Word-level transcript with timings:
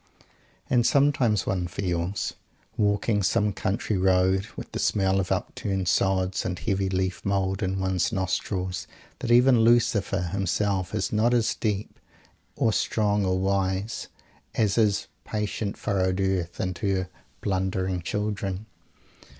And 0.67 0.83
sometimes 0.83 1.45
one 1.45 1.67
feels, 1.67 2.33
walking 2.75 3.21
some 3.21 3.53
country 3.53 3.97
road, 3.99 4.47
with 4.57 4.71
the 4.71 4.79
smell 4.79 5.19
of 5.19 5.31
upturned 5.31 5.87
sods 5.87 6.43
and 6.43 6.57
heavy 6.57 6.89
leaf 6.89 7.23
mould 7.23 7.61
in 7.61 7.79
one's 7.79 8.11
nostrils, 8.11 8.87
that 9.19 9.29
even 9.31 9.59
Lucifer 9.61 10.21
himself 10.31 10.95
is 10.95 11.13
not 11.13 11.35
as 11.35 11.53
deep 11.53 11.99
or 12.55 12.73
strong 12.73 13.23
or 13.27 13.37
wise 13.37 14.07
as 14.55 14.75
is 14.75 15.05
patient 15.23 15.77
furrowed 15.77 16.19
earth 16.19 16.59
and 16.59 16.79
her 16.79 17.07
blundering 17.41 18.01
children. 18.01 18.65